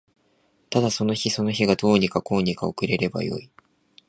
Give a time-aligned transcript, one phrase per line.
[0.71, 3.51] ただその日その日がどうにかこうにか送られればよい